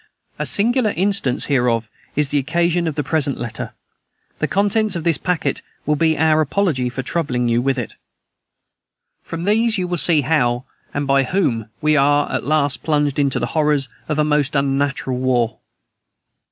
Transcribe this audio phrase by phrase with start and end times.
[0.39, 3.71] A singular instance hereof is the occasion of the present letter.
[4.39, 7.93] The contents of this packet will be our apology for troubling you with it.
[9.21, 13.37] "From these you will see how, and by whom, we are at last plunged into
[13.37, 15.59] the horrors of a most unnatural war.